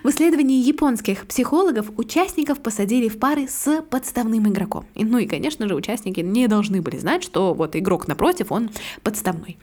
В 0.05 0.11
исследовании 0.11 0.63
японских 0.63 1.27
психологов 1.27 1.91
участников 1.97 2.61
посадили 2.61 3.09
в 3.09 3.19
пары 3.19 3.49
с 3.49 3.83
подставным 3.83 4.49
игроком. 4.49 4.85
Ну 4.95 5.19
и, 5.19 5.27
конечно 5.27 5.69
же, 5.69 5.75
участники 5.75 6.21
не 6.21 6.47
должны 6.49 6.83
были 6.83 6.99
знать, 6.99 7.25
что 7.25 7.55
вот 7.55 7.77
игрок 7.77 8.09
напротив, 8.09 8.53
он 8.53 8.71
подставной. 9.03 9.57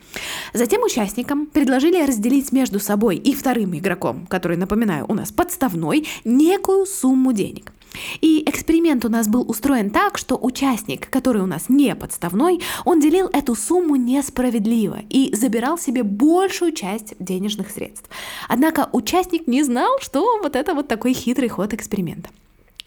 Затем 0.53 0.81
участникам 0.83 1.45
предложили 1.45 2.03
разделить 2.05 2.51
между 2.51 2.79
собой 2.79 3.17
и 3.17 3.33
вторым 3.33 3.77
игроком, 3.77 4.25
который, 4.27 4.57
напоминаю, 4.57 5.05
у 5.07 5.13
нас 5.13 5.31
подставной, 5.31 6.07
некую 6.25 6.85
сумму 6.87 7.33
денег. 7.33 7.73
И 8.21 8.43
эксперимент 8.45 9.05
у 9.05 9.09
нас 9.09 9.27
был 9.27 9.49
устроен 9.49 9.89
так, 9.89 10.17
что 10.17 10.37
участник, 10.37 11.09
который 11.09 11.41
у 11.41 11.45
нас 11.45 11.69
не 11.69 11.95
подставной, 11.95 12.61
он 12.85 12.99
делил 12.99 13.29
эту 13.33 13.55
сумму 13.55 13.95
несправедливо 13.95 14.99
и 15.09 15.33
забирал 15.35 15.77
себе 15.77 16.03
большую 16.03 16.73
часть 16.73 17.15
денежных 17.19 17.71
средств. 17.71 18.09
Однако 18.47 18.89
участник 18.91 19.47
не 19.47 19.63
знал, 19.63 19.99
что 19.99 20.39
вот 20.41 20.55
это 20.55 20.73
вот 20.73 20.87
такой 20.87 21.13
хитрый 21.13 21.49
ход 21.49 21.73
эксперимента. 21.73 22.29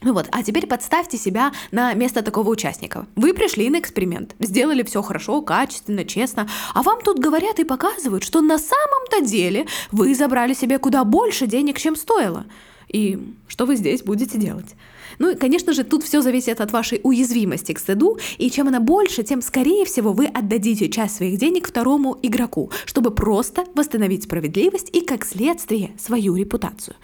Ну 0.03 0.15
вот, 0.15 0.29
а 0.33 0.43
теперь 0.43 0.67
подставьте 0.67 1.19
себя 1.19 1.53
на 1.73 1.93
место 1.93 2.23
такого 2.23 2.49
участника. 2.49 3.07
Вы 3.17 3.35
пришли 3.35 3.69
на 3.69 3.81
эксперимент, 3.81 4.35
сделали 4.39 4.83
все 4.83 5.03
хорошо, 5.03 5.43
качественно, 5.43 6.07
честно, 6.07 6.49
а 6.73 6.83
вам 6.83 7.03
тут 7.03 7.19
говорят 7.19 7.59
и 7.59 7.65
показывают, 7.65 8.25
что 8.25 8.41
на 8.41 8.59
самом-то 8.59 9.21
деле 9.21 9.67
вы 9.93 10.15
забрали 10.15 10.55
себе 10.55 10.79
куда 10.79 11.05
больше 11.05 11.47
денег, 11.47 11.79
чем 11.79 11.97
стоило. 11.97 12.47
И 12.93 13.19
что 13.47 13.67
вы 13.67 13.77
здесь 13.77 14.03
будете 14.03 14.39
делать? 14.39 14.75
Ну 15.19 15.31
и, 15.31 15.35
конечно 15.35 15.73
же, 15.73 15.85
тут 15.85 16.05
все 16.05 16.23
зависит 16.23 16.61
от 16.61 16.73
вашей 16.73 17.01
уязвимости 17.03 17.73
к 17.73 17.79
стыду, 17.79 18.19
и 18.39 18.51
чем 18.51 18.69
она 18.69 18.81
больше, 18.81 19.23
тем, 19.23 19.43
скорее 19.43 19.85
всего, 19.85 20.13
вы 20.13 20.27
отдадите 20.27 20.89
часть 20.89 21.17
своих 21.17 21.39
денег 21.39 21.69
второму 21.69 22.19
игроку, 22.23 22.71
чтобы 22.87 23.11
просто 23.11 23.65
восстановить 23.75 24.25
справедливость 24.25 24.91
и, 24.93 25.01
как 25.01 25.25
следствие, 25.25 25.93
свою 25.99 26.37
репутацию. 26.37 26.97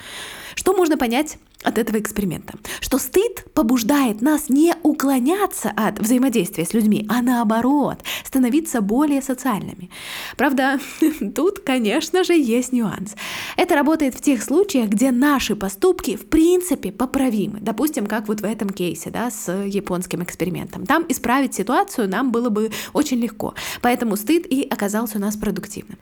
Что 0.54 0.72
можно 0.72 0.96
понять 0.96 1.38
от 1.62 1.78
этого 1.78 1.98
эксперимента? 1.98 2.54
Что 2.80 2.98
стыд 2.98 3.44
побуждает 3.52 4.22
нас 4.22 4.48
не 4.48 4.75
уклоняться 4.82 5.70
от 5.76 5.98
взаимодействия 5.98 6.64
с 6.64 6.72
людьми, 6.72 7.06
а 7.08 7.20
наоборот, 7.22 7.98
становиться 8.25 8.80
более 8.80 9.20
социальными. 9.20 9.90
Правда, 10.36 10.80
тут, 11.34 11.60
конечно 11.60 12.25
же, 12.25 12.34
есть 12.34 12.72
нюанс. 12.72 13.14
Это 13.56 13.75
работает 13.75 14.14
в 14.14 14.22
тех 14.22 14.42
случаях, 14.42 14.88
где 14.88 15.10
наши 15.10 15.56
поступки 15.56 16.16
в 16.16 16.26
принципе 16.26 16.90
поправимы. 16.90 17.58
Допустим, 17.60 17.95
как 18.04 18.28
вот 18.28 18.42
в 18.42 18.44
этом 18.44 18.68
кейсе 18.68 19.08
да, 19.08 19.30
с 19.30 19.50
японским 19.50 20.22
экспериментом. 20.22 20.84
Там 20.84 21.06
исправить 21.08 21.54
ситуацию 21.54 22.08
нам 22.08 22.32
было 22.32 22.50
бы 22.50 22.70
очень 22.92 23.18
легко. 23.18 23.54
Поэтому 23.80 24.16
стыд 24.16 24.44
и 24.46 24.66
оказался 24.68 25.16
у 25.16 25.20
нас 25.20 25.36
продуктивным. 25.36 25.98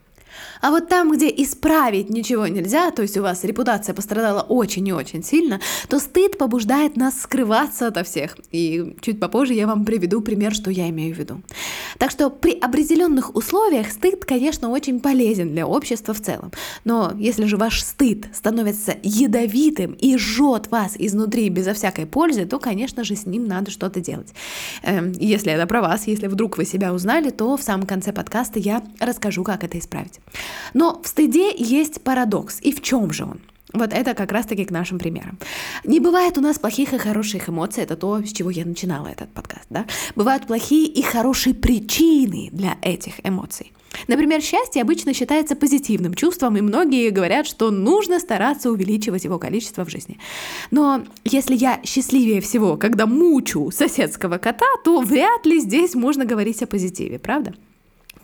А 0.61 0.71
вот 0.71 0.89
там, 0.89 1.13
где 1.13 1.29
исправить 1.29 2.11
ничего 2.11 2.47
нельзя, 2.47 2.91
то 2.91 3.03
есть 3.03 3.17
у 3.17 3.23
вас 3.23 3.45
репутация 3.45 3.95
пострадала 3.95 4.41
очень 4.41 4.87
и 4.89 4.93
очень 4.93 5.23
сильно, 5.23 5.61
то 5.89 5.99
стыд 5.99 6.39
побуждает 6.39 6.97
нас 6.97 7.21
скрываться 7.21 7.89
ото 7.89 8.05
всех. 8.05 8.37
И 8.51 8.97
чуть 9.01 9.21
попозже 9.21 9.55
я 9.55 9.67
вам 9.67 9.85
приведу 9.85 10.21
пример, 10.21 10.55
что 10.55 10.71
я 10.71 10.89
имею 10.89 11.15
в 11.15 11.19
виду. 11.19 11.43
Так 11.99 12.11
что 12.11 12.31
при 12.31 12.59
определенных 12.59 13.35
условиях 13.37 13.91
стыд, 13.91 14.25
конечно, 14.25 14.71
очень 14.71 15.01
полезен 15.01 15.53
для 15.53 15.67
общества 15.67 16.15
в 16.15 16.21
целом. 16.21 16.53
Но 16.85 17.13
если 17.17 17.45
же 17.45 17.57
ваш 17.57 17.83
стыд 17.83 18.27
становится 18.33 18.97
ядовитым 19.03 19.93
и 19.93 20.17
жжет 20.17 20.71
вас 20.71 20.95
изнутри 20.99 21.49
безо 21.49 21.75
всякой 21.75 22.07
пользы, 22.07 22.47
то, 22.47 22.59
конечно 22.59 23.05
же, 23.05 23.17
с 23.17 23.27
ним 23.27 23.47
надо 23.47 23.71
что-то 23.71 24.01
делать. 24.01 24.33
Эм, 24.83 25.13
если 25.13 25.53
это 25.53 25.67
про 25.67 25.81
вас, 25.81 26.07
если 26.07 26.27
вдруг 26.27 26.59
вы 26.59 26.65
себя 26.65 26.93
узнали, 26.93 27.31
то 27.31 27.57
в 27.57 27.63
самом 27.63 27.87
конце 27.87 28.13
подкаста 28.13 28.59
я 28.59 28.83
расскажу, 29.01 29.45
как 29.45 29.65
это 29.65 29.79
исправить. 29.79 30.21
Но 30.75 31.01
в 31.03 31.09
стыде 31.09 31.55
есть 31.57 32.03
парадокс. 32.03 32.59
И 32.61 32.73
в 32.73 32.83
чем 32.83 33.13
же 33.13 33.25
он? 33.25 33.41
Вот 33.75 33.93
это 33.93 34.15
как 34.15 34.31
раз-таки 34.31 34.65
к 34.65 34.71
нашим 34.71 34.99
примерам. 34.99 35.37
Не 35.83 35.99
бывает 35.99 36.39
у 36.39 36.41
нас 36.41 36.61
плохих 36.61 36.93
и 36.93 36.99
хороших 36.99 37.49
эмоций, 37.49 37.83
это 37.83 37.97
то, 37.97 38.23
с 38.25 38.33
чего 38.33 38.51
я 38.51 38.65
начинала 38.65 39.09
этот 39.09 39.31
подкаст, 39.31 39.67
да? 39.69 39.85
Бывают 40.15 40.47
плохие 40.47 40.87
и 40.87 41.03
хорошие 41.03 41.55
причины 41.55 42.51
для 42.53 42.79
этих 42.83 43.15
эмоций. 43.25 43.73
Например, 44.07 44.41
счастье 44.41 44.83
обычно 44.83 45.13
считается 45.13 45.57
позитивным 45.57 46.15
чувством, 46.15 46.57
и 46.57 46.61
многие 46.61 47.11
говорят, 47.11 47.47
что 47.47 47.71
нужно 47.71 48.21
стараться 48.21 48.71
увеличивать 48.71 49.25
его 49.25 49.39
количество 49.39 49.85
в 49.85 49.91
жизни. 49.91 50.19
Но 50.71 51.05
если 51.25 51.57
я 51.57 51.81
счастливее 51.85 52.41
всего, 52.41 52.77
когда 52.77 53.07
мучу 53.07 53.71
соседского 53.73 54.39
кота, 54.39 54.67
то 54.85 55.01
вряд 55.01 55.47
ли 55.47 55.61
здесь 55.61 55.95
можно 55.95 56.25
говорить 56.25 56.63
о 56.63 56.67
позитиве, 56.67 57.19
правда? 57.19 57.55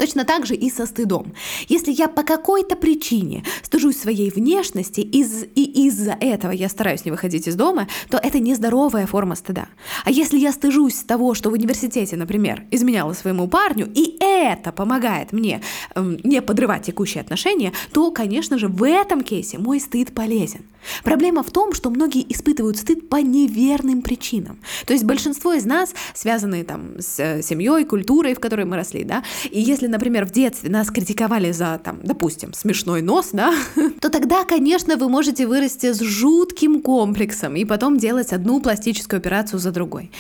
Точно 0.01 0.25
так 0.25 0.47
же 0.47 0.55
и 0.55 0.71
со 0.71 0.87
стыдом. 0.87 1.35
Если 1.69 1.93
я 1.93 2.09
по 2.09 2.23
какой-то 2.23 2.75
причине 2.75 3.45
стыжусь 3.63 3.99
своей 3.99 4.31
внешности 4.31 5.03
из, 5.03 5.45
и 5.55 5.87
из-за 5.89 6.13
этого 6.13 6.53
я 6.53 6.71
стараюсь 6.71 7.05
не 7.05 7.11
выходить 7.11 7.47
из 7.47 7.55
дома, 7.55 7.87
то 8.09 8.17
это 8.17 8.39
нездоровая 8.39 9.07
форма 9.07 9.35
стыда. 9.35 9.69
А 10.07 10.11
если 10.11 10.39
я 10.39 10.53
стыжусь 10.53 10.95
того, 11.07 11.35
что 11.35 11.51
в 11.51 11.53
университете, 11.53 12.17
например, 12.17 12.65
изменяла 12.71 13.13
своему 13.13 13.47
парню, 13.47 13.93
и 13.95 14.17
это 14.21 14.73
помогает 14.73 15.33
мне 15.33 15.61
эм, 15.95 16.19
не 16.25 16.41
подрывать 16.41 16.85
текущие 16.85 17.21
отношения, 17.21 17.75
то, 17.93 18.11
конечно 18.11 18.57
же, 18.57 18.69
в 18.69 18.83
этом 18.83 19.21
кейсе 19.21 19.59
мой 19.59 19.81
стыд 19.81 20.15
полезен. 20.15 20.63
Проблема 21.05 21.43
в 21.43 21.51
том, 21.51 21.73
что 21.73 21.91
многие 21.91 22.25
испытывают 22.33 22.79
стыд 22.79 23.09
по 23.09 23.17
неверным 23.17 24.03
причинам. 24.03 24.59
То 24.87 24.93
есть 24.93 25.05
большинство 25.05 25.53
из 25.53 25.65
нас 25.65 25.95
связаны 26.15 26.65
там 26.65 26.99
с 26.99 27.19
э, 27.19 27.43
семьей, 27.43 27.85
культурой, 27.85 28.35
в 28.35 28.41
которой 28.41 28.65
мы 28.65 28.77
росли, 28.77 29.05
да, 29.05 29.23
и 29.51 29.61
если 29.61 29.87
например, 29.87 30.27
в 30.27 30.31
детстве 30.31 30.71
нас 30.71 30.91
критиковали 30.91 31.53
за, 31.53 31.81
там, 31.83 32.01
допустим, 32.03 32.55
смешной 32.55 33.03
нос, 33.03 33.31
да, 33.33 33.55
то 34.01 34.09
тогда, 34.09 34.45
конечно, 34.45 34.97
вы 34.97 35.09
можете 35.09 35.47
вырасти 35.47 35.93
с 35.93 36.01
жутким 36.01 36.81
комплексом 36.81 37.57
и 37.57 37.65
потом 37.65 37.99
делать 37.99 38.33
одну 38.33 38.61
пластическую 38.61 39.19
операцию 39.19 39.61
за 39.61 39.71
другой. 39.71 40.11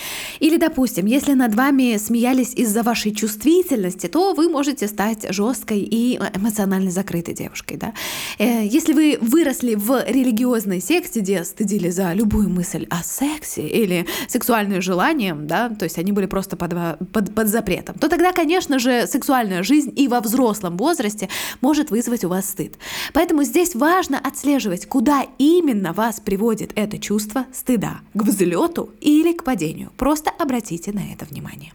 Или, 0.40 0.56
допустим, 0.56 1.06
если 1.06 1.32
над 1.32 1.54
вами 1.54 1.96
смеялись 1.96 2.54
из-за 2.54 2.82
вашей 2.82 3.12
чувствительности, 3.14 4.06
то 4.06 4.34
вы 4.34 4.48
можете 4.48 4.88
стать 4.88 5.32
жесткой 5.32 5.80
и 5.80 6.16
эмоционально 6.34 6.90
закрытой 6.90 7.34
девушкой, 7.34 7.76
да. 7.76 7.92
Э, 8.38 8.66
если 8.66 8.92
вы 8.92 9.18
выросли 9.20 9.74
в 9.74 10.04
религиозном 10.06 10.49
религиозной 10.50 10.80
секте, 10.80 11.20
где 11.20 11.44
стыдили 11.44 11.90
за 11.90 12.12
любую 12.12 12.48
мысль 12.48 12.86
о 12.90 13.02
сексе 13.02 13.66
или 13.66 14.06
сексуальное 14.28 14.80
желание, 14.80 15.34
да, 15.34 15.68
то 15.68 15.84
есть 15.84 15.98
они 15.98 16.12
были 16.12 16.26
просто 16.26 16.56
под, 16.56 16.72
под, 17.12 17.34
под 17.34 17.48
запретом, 17.48 17.96
то 17.96 18.08
тогда, 18.08 18.32
конечно 18.32 18.78
же, 18.78 19.06
сексуальная 19.06 19.62
жизнь 19.62 19.92
и 19.96 20.08
во 20.08 20.20
взрослом 20.20 20.76
возрасте 20.76 21.28
может 21.60 21.90
вызвать 21.90 22.24
у 22.24 22.28
вас 22.28 22.48
стыд. 22.48 22.74
Поэтому 23.12 23.44
здесь 23.44 23.74
важно 23.74 24.18
отслеживать, 24.18 24.86
куда 24.86 25.24
именно 25.38 25.92
вас 25.92 26.20
приводит 26.20 26.72
это 26.74 26.98
чувство 26.98 27.46
стыда, 27.52 28.00
к 28.14 28.22
взлету 28.22 28.90
или 29.00 29.32
к 29.32 29.44
падению. 29.44 29.92
Просто 29.96 30.30
обратите 30.30 30.92
на 30.92 31.12
это 31.12 31.24
внимание. 31.26 31.72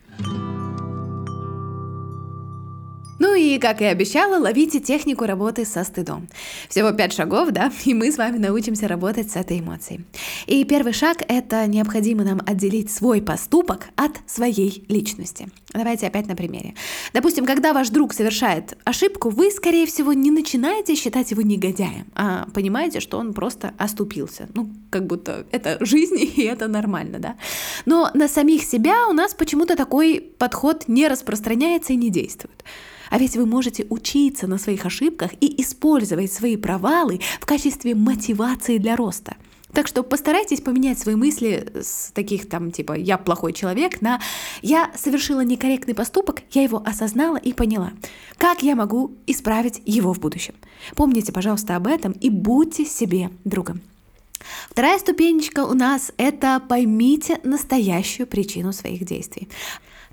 Ну 3.18 3.34
и, 3.34 3.60
как 3.60 3.82
и 3.82 3.86
обещала, 3.86 4.38
ловите 4.42 4.82
технику 4.82 5.26
работы 5.26 5.64
со 5.64 5.86
стыдом. 5.86 6.28
Всего 6.68 6.92
пять 6.92 7.14
шагов, 7.14 7.52
да, 7.52 7.72
и 7.86 7.94
мы 7.94 8.12
с 8.12 8.18
вами 8.18 8.38
научимся 8.38 8.90
работать 8.90 9.32
с 9.32 9.38
этой 9.38 9.60
эмоцией. 9.60 10.04
И 10.48 10.66
первый 10.66 10.92
шаг— 10.92 11.24
это 11.28 11.66
необходимо 11.66 12.26
нам 12.26 12.42
отделить 12.46 12.92
свой 12.92 13.22
поступок 13.22 13.88
от 13.96 14.12
своей 14.28 14.84
личности. 14.90 15.48
Давайте 15.72 16.08
опять 16.08 16.28
на 16.28 16.36
примере. 16.36 16.74
Допустим, 17.14 17.46
когда 17.46 17.72
ваш 17.72 17.90
друг 17.90 18.14
совершает 18.14 18.78
ошибку, 18.84 19.30
вы, 19.30 19.50
скорее 19.50 19.86
всего, 19.86 20.12
не 20.12 20.32
начинаете 20.32 20.96
считать 20.96 21.32
его 21.32 21.42
негодяем, 21.42 22.08
а 22.16 22.48
понимаете, 22.54 23.00
что 23.00 23.18
он 23.18 23.34
просто 23.34 23.74
оступился. 23.78 24.50
Ну, 24.54 24.70
как 24.90 25.08
будто 25.08 25.46
это 25.52 25.78
жизнь, 25.86 26.18
и 26.20 26.42
это 26.42 26.68
нормально, 26.68 27.20
да. 27.20 27.36
Но 27.86 28.12
на 28.14 28.28
самих 28.28 28.64
себя 28.64 29.08
у 29.08 29.14
нас 29.14 29.34
почему-то 29.34 29.78
такой 29.78 30.20
подход 30.38 30.88
не 30.88 31.08
распространяется 31.08 31.94
и 31.94 31.96
не 31.96 32.10
действует. 32.10 32.64
А 33.16 33.18
ведь 33.18 33.38
вы 33.38 33.46
можете 33.46 33.88
учиться 33.90 34.46
на 34.46 34.58
своих 34.58 34.86
ошибках 34.86 35.32
и 35.40 35.62
использовать 35.62 36.34
свои 36.34 36.58
провалы 36.58 37.22
в 37.40 37.46
качестве 37.46 37.96
мотивации 37.96 38.78
для 38.78 38.98
роста. 38.98 39.38
Так 39.72 39.88
что 39.88 40.04
постарайтесь 40.04 40.60
поменять 40.60 41.00
свои 41.00 41.16
мысли 41.16 41.66
с 41.82 42.12
таких 42.12 42.50
там 42.50 42.72
типа 42.72 42.92
«я 42.92 43.18
плохой 43.18 43.54
человек» 43.54 44.02
на 44.02 44.20
«я 44.62 44.92
совершила 44.98 45.46
некорректный 45.46 45.96
поступок, 45.96 46.42
я 46.52 46.64
его 46.64 46.84
осознала 46.86 47.38
и 47.38 47.54
поняла. 47.54 47.94
Как 48.38 48.64
я 48.64 48.76
могу 48.76 49.14
исправить 49.28 49.82
его 49.86 50.14
в 50.14 50.20
будущем?» 50.20 50.56
Помните, 50.98 51.32
пожалуйста, 51.32 51.78
об 51.78 51.88
этом 51.88 52.12
и 52.12 52.30
будьте 52.30 52.84
себе 52.84 53.30
другом. 53.46 53.80
Вторая 54.70 55.00
ступенечка 55.00 55.66
у 55.66 55.74
нас— 55.74 56.12
это 56.18 56.62
поймите 56.68 57.40
настоящую 57.46 58.28
причину 58.28 58.74
своих 58.74 59.06
действий. 59.06 59.48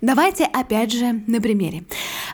Давайте 0.03 0.47
опять 0.47 0.91
же 0.91 1.23
на 1.29 1.41
примере. 1.41 1.85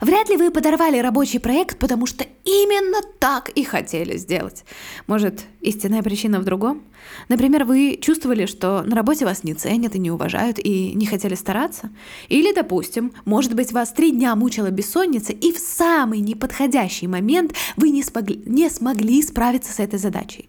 Вряд 0.00 0.30
ли 0.30 0.38
вы 0.38 0.50
подорвали 0.50 1.00
рабочий 1.00 1.38
проект, 1.38 1.78
потому 1.78 2.06
что 2.06 2.24
именно 2.44 3.02
так 3.18 3.50
и 3.50 3.62
хотели 3.62 4.16
сделать. 4.16 4.64
Может, 5.06 5.42
истинная 5.60 6.02
причина 6.02 6.40
в 6.40 6.44
другом? 6.44 6.82
Например, 7.28 7.64
вы 7.64 7.98
чувствовали, 8.00 8.46
что 8.46 8.82
на 8.84 8.96
работе 8.96 9.26
вас 9.26 9.44
не 9.44 9.52
ценят 9.52 9.94
и 9.94 9.98
не 9.98 10.10
уважают, 10.10 10.58
и 10.58 10.94
не 10.94 11.04
хотели 11.04 11.34
стараться? 11.34 11.90
Или, 12.30 12.54
допустим, 12.54 13.12
может 13.26 13.54
быть, 13.54 13.70
вас 13.70 13.92
три 13.92 14.12
дня 14.12 14.34
мучила 14.34 14.70
бессонница, 14.70 15.34
и 15.34 15.52
в 15.52 15.58
самый 15.58 16.20
неподходящий 16.20 17.06
момент 17.06 17.52
вы 17.76 17.90
не 17.90 18.02
смогли, 18.02 18.42
не 18.46 18.70
смогли 18.70 19.22
справиться 19.22 19.74
с 19.74 19.78
этой 19.78 19.98
задачей. 19.98 20.48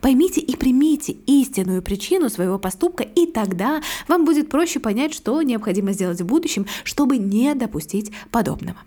Поймите 0.00 0.40
и 0.40 0.56
примите 0.56 1.12
истинную 1.26 1.82
причину 1.82 2.28
своего 2.28 2.58
поступка, 2.58 3.02
и 3.02 3.26
тогда 3.26 3.82
вам 4.06 4.24
будет 4.24 4.48
проще 4.48 4.80
понять, 4.80 5.14
что 5.14 5.42
необходимо 5.42 5.92
сделать 5.92 6.20
в 6.20 6.26
будущем, 6.26 6.66
чтобы 6.84 7.18
не 7.18 7.54
допустить 7.54 8.12
подобного. 8.30 8.78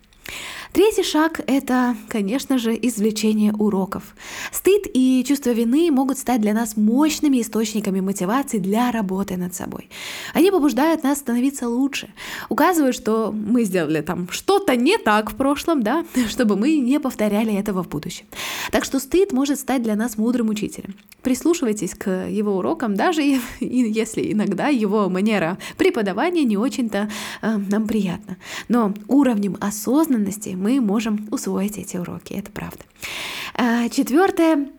Третий 0.74 1.04
шаг— 1.04 1.42
это, 1.48 1.98
конечно 2.08 2.58
же, 2.58 2.74
извлечение 2.74 3.52
уроков. 3.52 4.16
Стыд 4.54 4.88
и 4.94 5.22
чувство 5.28 5.50
вины 5.50 5.92
могут 5.92 6.18
стать 6.18 6.40
для 6.40 6.54
нас 6.54 6.78
мощными 6.78 7.42
источниками 7.42 8.00
мотивации 8.00 8.58
для 8.58 8.90
работы 8.92 9.36
над 9.36 9.54
собой. 9.54 9.90
Они 10.34 10.50
побуждают 10.50 11.04
нас 11.04 11.18
становиться 11.18 11.68
лучше, 11.68 12.14
указывают, 12.48 12.96
что 12.96 13.34
мы 13.34 13.66
сделали 13.66 14.00
там 14.00 14.30
что-то 14.30 14.78
не 14.78 14.98
так 14.98 15.32
в 15.32 15.36
прошлом, 15.36 15.84
да, 15.84 16.06
чтобы 16.30 16.56
мы 16.56 16.78
не 16.78 17.02
повторяли 17.02 17.54
этого 17.54 17.84
в 17.84 17.90
будущем. 17.90 18.26
Так 18.72 18.86
что 18.86 19.00
стыд 19.00 19.34
может 19.34 19.60
стать 19.60 19.84
для 19.84 19.98
нас 19.98 20.18
мудрым 20.18 20.48
учителем. 20.48 20.96
Прислушивайтесь 21.22 21.96
к 21.96 22.28
его 22.30 22.56
урокам, 22.58 22.96
даже 22.96 23.22
если 23.60 24.32
иногда 24.32 24.70
его 24.70 25.10
манера 25.10 25.58
преподавания 25.78 26.46
не 26.46 26.56
очень-то 26.56 27.10
э, 27.42 27.58
нам 27.58 27.88
приятна. 27.88 28.38
Но 28.70 28.94
уровнем 29.10 29.58
осознанности 29.60 30.56
мы 30.62 30.80
можем 30.80 31.28
усвоить 31.32 31.78
эти 31.78 31.98
уроки, 31.98 32.34
это 32.34 32.52
правда. 32.52 32.84
А, 33.56 33.90
Четвертая 33.90 34.70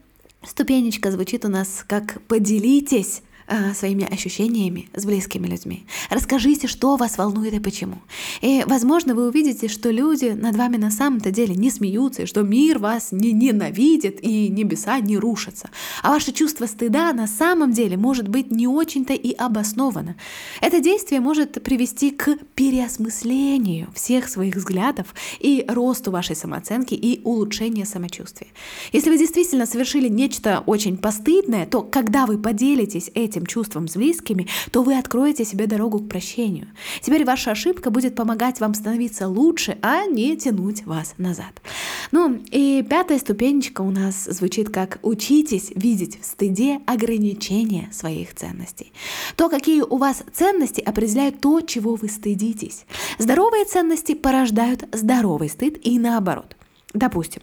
ступенечка 0.44 1.10
звучит 1.10 1.44
у 1.44 1.48
нас 1.48 1.84
как 1.86 2.22
«поделитесь 2.28 3.22
э, 3.52 3.74
своими 3.74 4.04
ощущениями 4.12 4.88
с 4.94 5.04
близкими 5.04 5.46
людьми. 5.46 5.84
Расскажите, 6.10 6.66
что 6.66 6.96
вас 6.96 7.18
волнует 7.18 7.54
и 7.54 7.60
почему. 7.60 7.98
И, 8.40 8.64
возможно, 8.66 9.14
вы 9.14 9.28
увидите, 9.28 9.68
что 9.68 9.90
люди 9.90 10.26
над 10.26 10.56
вами 10.56 10.76
на 10.76 10.90
самом-то 10.90 11.30
деле 11.30 11.54
не 11.54 11.70
смеются, 11.70 12.22
и 12.22 12.26
что 12.26 12.42
мир 12.42 12.78
вас 12.78 13.12
не 13.12 13.32
ненавидит 13.32 14.18
и 14.22 14.48
небеса 14.48 14.98
не 15.00 15.18
рушатся. 15.18 15.70
А 16.02 16.10
ваше 16.10 16.32
чувство 16.32 16.66
стыда 16.66 17.12
на 17.12 17.26
самом 17.26 17.72
деле 17.72 17.96
может 17.96 18.28
быть 18.28 18.50
не 18.50 18.66
очень-то 18.66 19.12
и 19.12 19.32
обосновано. 19.32 20.16
Это 20.60 20.80
действие 20.80 21.20
может 21.20 21.62
привести 21.62 22.10
к 22.10 22.36
переосмыслению 22.54 23.88
всех 23.94 24.28
своих 24.28 24.56
взглядов 24.56 25.14
и 25.40 25.64
росту 25.68 26.10
вашей 26.10 26.36
самооценки 26.36 26.94
и 26.94 27.20
улучшению 27.24 27.86
самочувствия. 27.86 28.48
Если 28.92 29.10
вы 29.10 29.18
действительно 29.18 29.66
совершили 29.66 30.08
нечто 30.08 30.62
очень 30.66 30.96
постыдное, 30.96 31.66
то 31.66 31.82
когда 31.82 32.26
вы 32.26 32.38
поделитесь 32.38 33.10
этим 33.14 33.41
этим 33.42 33.46
чувством 33.46 33.88
с 33.88 33.96
близкими, 33.96 34.46
то 34.70 34.82
вы 34.82 34.98
откроете 34.98 35.44
себе 35.44 35.66
дорогу 35.66 35.98
к 35.98 36.08
прощению. 36.08 36.68
Теперь 37.00 37.24
ваша 37.24 37.52
ошибка 37.52 37.90
будет 37.90 38.14
помогать 38.14 38.60
вам 38.60 38.74
становиться 38.74 39.28
лучше, 39.28 39.78
а 39.82 40.06
не 40.06 40.36
тянуть 40.36 40.84
вас 40.86 41.14
назад. 41.18 41.62
Ну 42.10 42.40
и 42.50 42.84
пятая 42.88 43.18
ступенечка 43.18 43.82
у 43.82 43.90
нас 43.90 44.24
звучит 44.24 44.70
как 44.70 44.98
«учитесь 45.02 45.72
видеть 45.74 46.20
в 46.20 46.24
стыде 46.24 46.80
ограничения 46.86 47.88
своих 47.92 48.34
ценностей». 48.34 48.92
То, 49.36 49.48
какие 49.48 49.82
у 49.82 49.96
вас 49.96 50.22
ценности, 50.32 50.80
определяют 50.80 51.40
то, 51.40 51.60
чего 51.60 51.94
вы 51.94 52.08
стыдитесь. 52.08 52.86
Здоровые 53.18 53.64
ценности 53.64 54.14
порождают 54.14 54.84
здоровый 54.92 55.48
стыд 55.48 55.78
и 55.82 55.98
наоборот. 55.98 56.56
Допустим, 56.94 57.42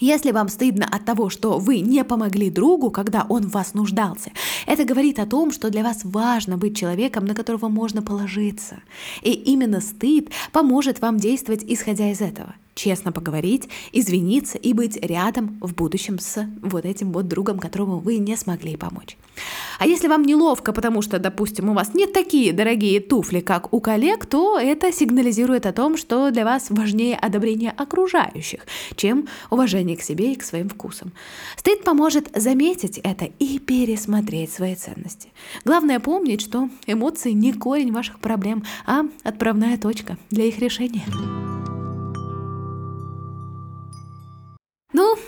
если 0.00 0.32
вам 0.32 0.48
стыдно 0.48 0.86
от 0.86 1.04
того, 1.04 1.30
что 1.30 1.58
вы 1.58 1.80
не 1.80 2.04
помогли 2.04 2.50
другу, 2.50 2.90
когда 2.90 3.26
он 3.28 3.42
в 3.48 3.52
вас 3.52 3.74
нуждался, 3.74 4.30
это 4.66 4.84
говорит 4.84 5.18
о 5.18 5.26
том, 5.26 5.52
что 5.52 5.70
для 5.70 5.82
вас 5.82 6.00
важно 6.04 6.56
быть 6.56 6.76
человеком, 6.76 7.24
на 7.24 7.34
которого 7.34 7.68
можно 7.68 8.02
положиться. 8.02 8.80
И 9.22 9.32
именно 9.32 9.80
стыд 9.80 10.30
поможет 10.52 11.00
вам 11.00 11.18
действовать, 11.18 11.64
исходя 11.66 12.10
из 12.10 12.20
этого 12.20 12.54
честно 12.78 13.12
поговорить, 13.12 13.68
извиниться 13.92 14.56
и 14.56 14.72
быть 14.72 14.96
рядом 15.04 15.58
в 15.60 15.74
будущем 15.74 16.18
с 16.18 16.46
вот 16.62 16.84
этим 16.84 17.12
вот 17.12 17.26
другом, 17.26 17.58
которому 17.58 17.98
вы 17.98 18.18
не 18.18 18.36
смогли 18.36 18.76
помочь. 18.76 19.16
А 19.78 19.86
если 19.86 20.08
вам 20.08 20.22
неловко, 20.22 20.72
потому 20.72 21.02
что, 21.02 21.18
допустим, 21.18 21.70
у 21.70 21.74
вас 21.74 21.94
не 21.94 22.06
такие 22.06 22.52
дорогие 22.52 23.00
туфли, 23.00 23.40
как 23.40 23.72
у 23.72 23.80
коллег, 23.80 24.26
то 24.26 24.58
это 24.58 24.92
сигнализирует 24.92 25.66
о 25.66 25.72
том, 25.72 25.96
что 25.96 26.30
для 26.30 26.44
вас 26.44 26.66
важнее 26.70 27.16
одобрение 27.16 27.72
окружающих, 27.72 28.66
чем 28.96 29.28
уважение 29.50 29.96
к 29.96 30.02
себе 30.02 30.32
и 30.32 30.36
к 30.36 30.44
своим 30.44 30.68
вкусам. 30.68 31.12
Стыд 31.56 31.82
поможет 31.82 32.30
заметить 32.34 32.98
это 32.98 33.24
и 33.38 33.58
пересмотреть 33.58 34.52
свои 34.52 34.76
ценности. 34.76 35.32
Главное 35.64 35.98
помнить, 35.98 36.40
что 36.40 36.68
эмоции 36.86 37.32
не 37.32 37.52
корень 37.52 37.92
ваших 37.92 38.20
проблем, 38.20 38.64
а 38.86 39.02
отправная 39.24 39.76
точка 39.78 40.16
для 40.30 40.44
их 40.44 40.58
решения. 40.58 41.04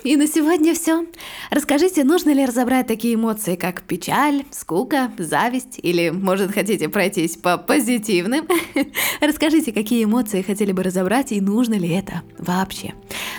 И 0.04 0.16
на 0.16 0.26
сегодня 0.26 0.74
все. 0.74 1.06
Расскажите, 1.50 2.04
нужно 2.04 2.30
ли 2.30 2.44
разобрать 2.44 2.86
такие 2.86 3.14
эмоции, 3.14 3.56
как 3.56 3.82
печаль, 3.82 4.44
скука, 4.50 5.12
зависть, 5.18 5.78
или, 5.82 6.10
может, 6.10 6.52
хотите 6.52 6.88
пройтись 6.88 7.36
по 7.36 7.58
позитивным? 7.58 8.46
Расскажите, 9.20 9.72
какие 9.72 10.04
эмоции 10.04 10.42
хотели 10.42 10.72
бы 10.72 10.82
разобрать 10.82 11.32
и 11.32 11.40
нужно 11.40 11.74
ли 11.74 11.88
это 11.88 12.22
вообще. 12.38 12.94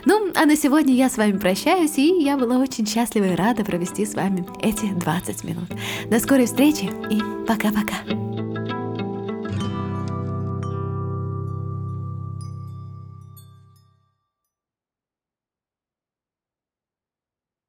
Ну, 0.05 0.31
а 0.35 0.45
на 0.45 0.55
сегодня 0.55 0.93
я 0.93 1.09
с 1.09 1.17
вами 1.17 1.37
прощаюсь, 1.37 1.97
и 1.97 2.23
я 2.23 2.37
была 2.37 2.57
очень 2.57 2.87
счастлива 2.87 3.25
и 3.25 3.35
рада 3.35 3.63
провести 3.63 4.05
с 4.05 4.13
вами 4.13 4.45
эти 4.61 4.91
20 4.93 5.43
минут. 5.43 5.69
До 6.09 6.19
скорой 6.19 6.45
встречи 6.45 6.89
и 7.09 7.21
пока-пока. 7.45 8.40